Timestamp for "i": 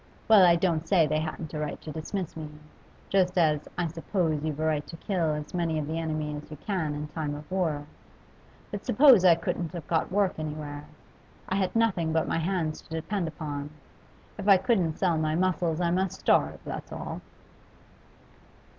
0.43-0.55, 3.77-3.85, 9.23-9.35, 11.47-11.55, 14.47-14.57, 15.79-15.91